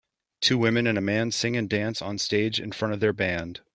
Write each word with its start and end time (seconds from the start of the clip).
Two 0.39 0.57
women 0.57 0.87
and 0.87 0.97
a 0.97 0.99
man 0.99 1.29
sing 1.29 1.55
and 1.55 1.69
dance 1.69 2.01
on 2.01 2.17
stage 2.17 2.59
in 2.59 2.71
front 2.71 2.95
of 2.95 3.01
their 3.01 3.13
band. 3.13 3.61